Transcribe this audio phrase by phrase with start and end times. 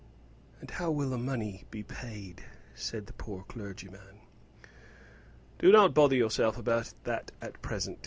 [0.59, 2.41] "And how will the money be paid?"
[2.73, 4.21] said the poor clergyman.
[5.59, 7.99] "Do not bother yourself about that at present.